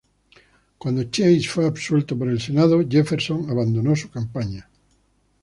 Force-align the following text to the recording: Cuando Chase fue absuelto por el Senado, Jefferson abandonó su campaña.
Cuando 0.79 1.03
Chase 1.11 1.47
fue 1.47 1.67
absuelto 1.67 2.17
por 2.17 2.27
el 2.27 2.41
Senado, 2.41 2.81
Jefferson 2.89 3.47
abandonó 3.51 3.95
su 3.95 4.09
campaña. 4.09 4.67